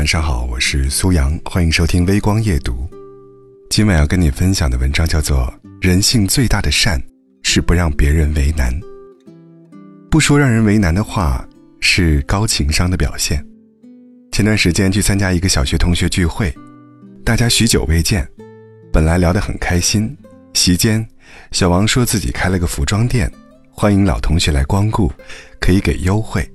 [0.00, 2.88] 晚上好，我是苏阳，欢迎收听微光夜读。
[3.68, 5.52] 今晚要跟你分享的文章叫做
[5.86, 6.98] 《人性最大的善
[7.42, 8.72] 是不让别人为难》。
[10.10, 11.46] 不说让人为难的话，
[11.80, 13.46] 是高情商的表现。
[14.32, 16.50] 前段时间去参加一个小学同学聚会，
[17.22, 18.26] 大家许久未见，
[18.90, 20.16] 本来聊得很开心。
[20.54, 21.06] 席间，
[21.52, 23.30] 小王说自己开了个服装店，
[23.70, 25.12] 欢迎老同学来光顾，
[25.60, 26.50] 可以给优惠。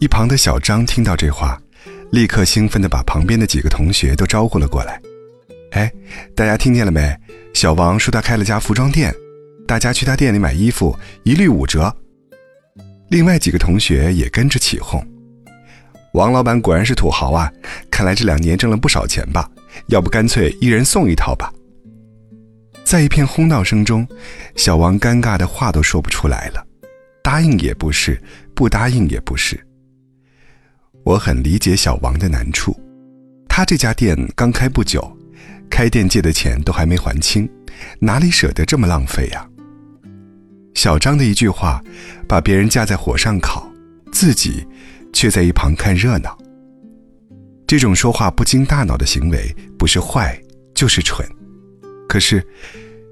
[0.00, 1.60] 一旁的小张听到这话。
[2.10, 5.00] 立刻兴奋地把旁边的几个同学都招呼了过来。
[5.72, 5.92] 哎，
[6.34, 7.14] 大家听见了没？
[7.52, 9.14] 小王说他开了家服装店，
[9.66, 11.94] 大家去他店里买衣服一律五折。
[13.08, 15.04] 另外几个同学也跟着起哄。
[16.12, 17.52] 王老板果然是土豪啊！
[17.90, 19.50] 看来这两年挣了不少钱吧？
[19.88, 21.52] 要不干脆一人送一套吧？
[22.84, 24.06] 在一片哄闹声中，
[24.54, 26.64] 小王尴尬的话都说不出来了，
[27.22, 28.22] 答应也不是，
[28.54, 29.65] 不答应也不是。
[31.06, 32.76] 我很理解小王的难处，
[33.48, 35.16] 他这家店刚开不久，
[35.70, 37.48] 开店借的钱都还没还清，
[38.00, 39.48] 哪里舍得这么浪费呀？
[40.74, 41.80] 小张的一句话，
[42.26, 43.70] 把别人架在火上烤，
[44.10, 44.66] 自己
[45.12, 46.36] 却在一旁看热闹。
[47.68, 50.36] 这种说话不经大脑的行为，不是坏
[50.74, 51.24] 就是蠢。
[52.08, 52.44] 可是，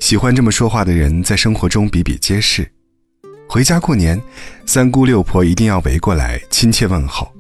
[0.01, 2.69] 喜欢这么说话的人在生活中比比皆是。
[3.49, 4.21] 回家过年，
[4.67, 7.33] 三姑六婆一定要围过来亲切问候。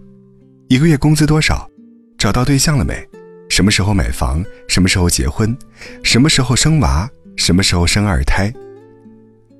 [0.68, 1.68] 一个月工资多少？
[2.16, 3.06] 找到对象了没？
[3.50, 4.42] 什么时候买房？
[4.66, 5.56] 什么时候结婚？
[6.02, 7.08] 什么时候生娃？
[7.36, 8.50] 什么时候生二胎？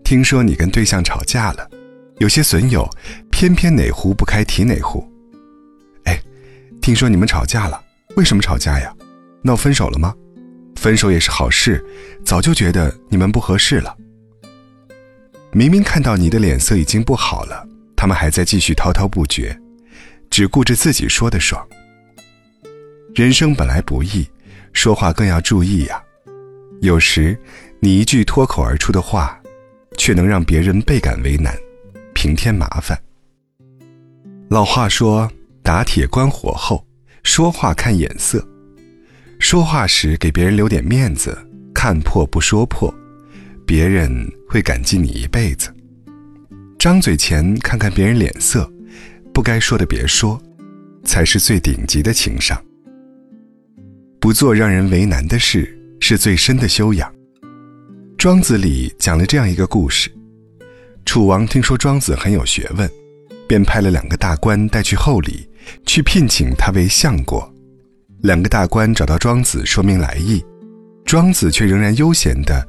[0.03, 1.69] 听说你跟对象吵架了，
[2.19, 2.89] 有些损友
[3.31, 5.07] 偏偏哪壶不开提哪壶。
[6.05, 6.19] 哎，
[6.81, 7.79] 听说你们吵架了，
[8.17, 8.95] 为什么吵架呀？
[9.43, 10.15] 闹分手了吗？
[10.77, 11.85] 分手也是好事，
[12.25, 13.95] 早就觉得你们不合适了。
[15.53, 19.57] 明明看到你的脸色已经不好了，他们还在继续滔滔不绝。
[20.35, 21.65] 只顾着自己说的爽。
[23.15, 24.27] 人生本来不易，
[24.73, 26.03] 说话更要注意呀。
[26.81, 27.39] 有时，
[27.79, 29.41] 你一句脱口而出的话，
[29.97, 31.57] 却能让别人倍感为难，
[32.15, 33.01] 平添麻烦。
[34.51, 35.31] 老话说
[35.63, 36.85] ：“打铁关火候，
[37.23, 38.45] 说话看眼色。”
[39.39, 41.39] 说话时给别人留点面子，
[41.73, 42.93] 看破不说破，
[43.65, 45.73] 别人会感激你一辈子。
[46.77, 48.69] 张嘴前看看别人脸色。
[49.35, 50.41] 不该说的别说，
[51.05, 52.57] 才是最顶级的情商。
[54.21, 57.13] 不做让人为难的事，是最深的修养。
[58.17, 60.09] 庄子里讲了这样一个故事：
[61.05, 62.89] 楚王听说庄子很有学问，
[63.49, 65.47] 便派了两个大官带去厚礼，
[65.85, 67.53] 去聘请他为相国。
[68.23, 70.43] 两个大官找到庄子说明来意，
[71.05, 72.67] 庄子却仍然悠闲地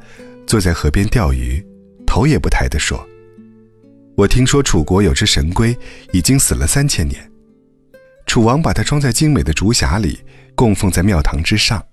[0.47, 1.63] 坐在河边钓鱼，
[2.07, 3.07] 头也不抬地说。
[4.15, 5.77] 我听说楚国有只神龟，
[6.13, 7.29] 已经死了三千年。
[8.25, 10.19] 楚王把它装在精美的竹匣里，
[10.55, 11.83] 供奉在庙堂之上。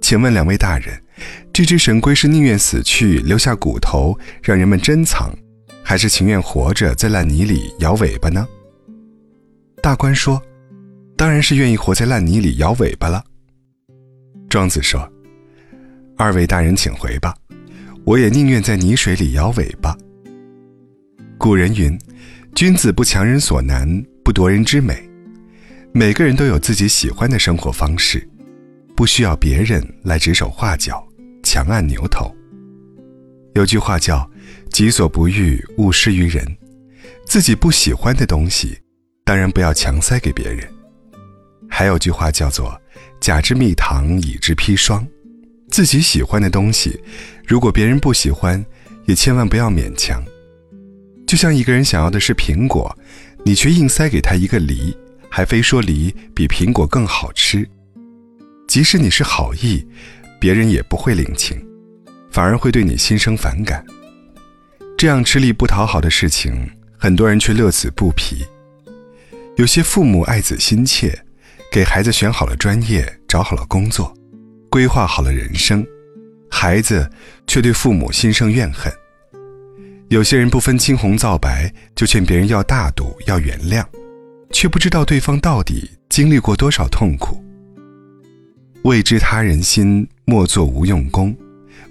[0.00, 1.02] 请问两位大人，
[1.50, 5.34] 这只神龟是宁愿死去留下骨头让人们珍藏，
[5.82, 8.46] 还是情愿活着在烂泥里摇尾巴呢？
[9.82, 10.40] 大官说
[11.16, 13.24] ：“当然是愿意活在烂泥里摇尾巴了。”
[14.50, 15.10] 庄子说
[16.18, 17.34] ：“二位大人请回吧，
[18.04, 19.96] 我也宁愿在泥水里摇尾巴。”
[21.38, 21.96] 古人云
[22.56, 23.88] ：“君子不强人所难，
[24.24, 25.08] 不夺人之美。”
[25.94, 28.28] 每个人都有自己喜欢的生活方式，
[28.96, 31.02] 不需要别人来指手画脚、
[31.44, 32.34] 强按牛头。
[33.54, 34.28] 有句话叫
[34.70, 36.44] “己所不欲，勿施于人”，
[37.24, 38.76] 自己不喜欢的东西，
[39.24, 40.68] 当然不要强塞给别人。
[41.70, 42.78] 还有句话叫做
[43.20, 45.06] “甲之蜜糖，乙之砒霜”，
[45.70, 47.00] 自己喜欢的东西，
[47.46, 48.62] 如果别人不喜欢，
[49.06, 50.20] 也千万不要勉强。
[51.28, 52.96] 就像一个人想要的是苹果，
[53.44, 54.96] 你却硬塞给他一个梨，
[55.28, 57.68] 还非说梨比苹果更好吃。
[58.66, 59.86] 即使你是好意，
[60.40, 61.62] 别人也不会领情，
[62.30, 63.84] 反而会对你心生反感。
[64.96, 66.66] 这样吃力不讨好的事情，
[66.96, 68.42] 很多人却乐此不疲。
[69.58, 71.14] 有些父母爱子心切，
[71.70, 74.16] 给孩子选好了专业，找好了工作，
[74.70, 75.86] 规划好了人生，
[76.50, 77.10] 孩子
[77.46, 78.90] 却对父母心生怨恨。
[80.08, 83.84] 有些人不分青红皂白就劝别人要大度、要原谅，
[84.50, 87.44] 却不知道对方到底经历过多少痛苦。
[88.84, 91.34] 未知他人心，莫做无用功；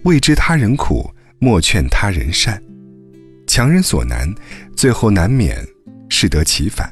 [0.03, 2.59] 未知他人苦，莫劝他人善。
[3.45, 4.33] 强人所难，
[4.75, 5.63] 最后难免
[6.09, 6.91] 适得其反。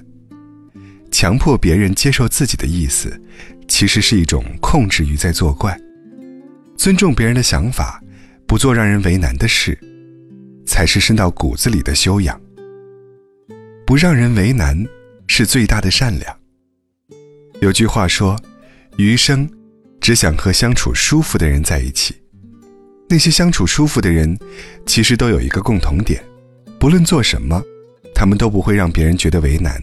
[1.09, 3.19] 强迫别人接受自己的意思，
[3.67, 5.75] 其实是一种控制欲在作怪。
[6.77, 7.99] 尊重别人的想法，
[8.45, 9.75] 不做让人为难的事。
[10.75, 12.37] 才是深到骨子里的修养。
[13.87, 14.85] 不让人为难，
[15.25, 16.37] 是最大的善良。
[17.61, 18.37] 有句话说
[18.99, 19.49] ：“余生，
[20.01, 22.13] 只想和相处舒服的人在一起。”
[23.07, 24.37] 那些相处舒服的人，
[24.85, 26.21] 其实都有一个共同点：
[26.77, 27.63] 不论做什么，
[28.13, 29.81] 他们都不会让别人觉得为难。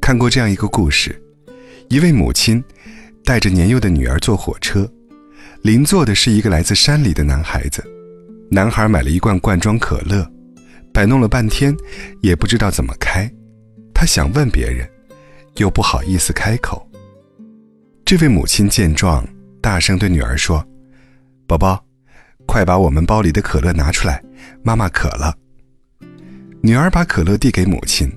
[0.00, 1.20] 看过这样一个故事：
[1.88, 2.62] 一位母亲
[3.24, 4.88] 带着年幼的女儿坐火车，
[5.62, 7.82] 邻座的是一个来自山里的男孩子。
[8.50, 10.26] 男孩买了一罐罐装可乐，
[10.92, 11.76] 摆弄了半天，
[12.22, 13.30] 也不知道怎么开。
[13.94, 14.88] 他想问别人，
[15.56, 16.88] 又不好意思开口。
[18.04, 19.26] 这位母亲见状，
[19.60, 20.64] 大声对女儿说
[21.46, 21.82] ：“宝宝。”
[22.46, 24.22] 快把我们包里的可乐拿出来，
[24.62, 25.34] 妈妈渴了。
[26.60, 28.08] 女儿把可乐递给母亲，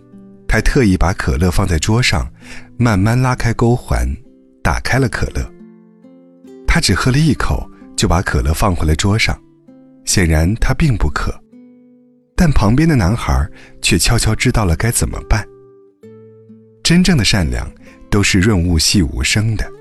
[0.48, 2.32] 她特意把可乐放在桌上，
[2.78, 4.08] 慢慢拉开钩环，
[4.62, 5.44] 打开了可乐。
[6.68, 7.68] 她只喝了一口，
[7.98, 9.36] 就把可乐放回了桌上，
[10.10, 11.32] 显然他并不渴。
[12.36, 13.48] 但旁边的男孩
[13.80, 15.48] 却悄悄知道了该怎么办。
[16.84, 17.72] 真正的善良
[18.10, 19.72] 都是润物细无声的，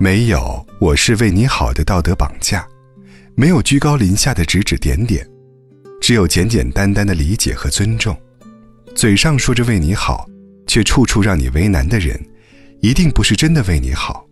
[0.00, 2.66] 没有“我是为你好”的道德绑架。
[3.36, 5.24] 没有居高临下的指指点点，
[6.00, 8.20] 只有简简单单的理解和尊重。
[8.96, 10.28] 嘴上说着为你好，
[10.66, 12.20] 却处处让你为难的人，
[12.80, 14.26] 一定不是真的为你好。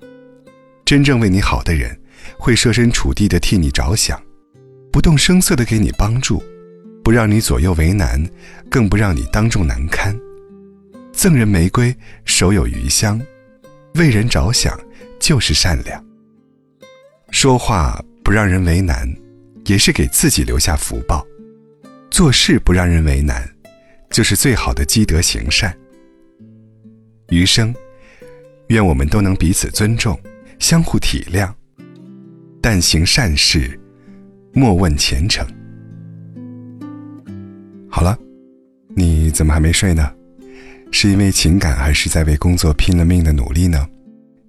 [0.84, 1.96] 真正为你好的人，
[2.36, 4.20] 会设身处地的替你着想，
[4.98, 6.42] 不动声色的给你帮助，
[7.04, 8.20] 不让你左右为难，
[8.68, 10.12] 更不让你当众难堪。
[11.12, 13.22] 赠人玫瑰，手有余香。
[13.94, 14.76] 为人着想，
[15.20, 16.04] 就是善良。
[17.30, 18.04] 说话。
[18.24, 19.08] 不让人为难，
[19.66, 21.24] 也是给自己留下福报；
[22.10, 23.48] 做事不让人为难，
[24.10, 25.72] 就是最好的积德行善。
[27.28, 27.72] 余生，
[28.66, 30.20] 愿我们都能彼此尊重，
[30.58, 31.50] 相互体谅，
[32.60, 33.77] 但行善事，
[34.58, 35.46] 莫问前程。
[37.88, 38.18] 好了，
[38.96, 40.10] 你怎么还没睡呢？
[40.90, 43.86] 是因为情感，还是在为工作拼了命的努力呢？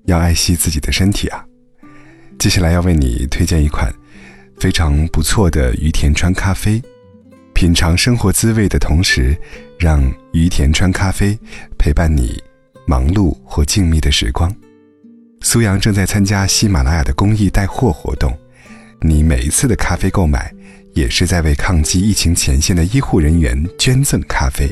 [0.06, 1.45] 要爱惜自己的身体啊！
[2.39, 3.94] 接下来要为你推荐一款
[4.59, 6.81] 非常不错的于田川咖啡，
[7.53, 9.38] 品尝生活滋味的同时，
[9.77, 10.01] 让
[10.33, 11.38] 于田川咖啡
[11.77, 12.41] 陪伴你
[12.88, 14.51] 忙碌或静谧的时光。
[15.41, 18.35] 苏阳正在参加喜马拉雅的公益带货活动，
[19.01, 20.53] 你每一次的咖啡购买，
[20.93, 24.69] 也是在为抗击疫情前线的医护人员捐赠咖啡。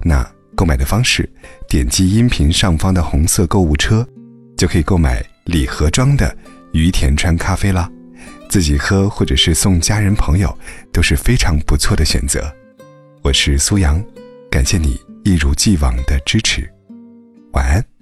[0.00, 0.24] 那
[0.54, 1.28] 购买的方式，
[1.68, 4.06] 点击音频上方的红色购物车，
[4.56, 6.36] 就可以购买礼盒装的。
[6.72, 7.90] 于田川咖啡啦，
[8.48, 10.56] 自己喝或者是送家人朋友
[10.92, 12.52] 都是非常不错的选择。
[13.22, 14.04] 我是苏阳，
[14.50, 16.70] 感谢你一如既往的支持，
[17.52, 17.97] 晚安。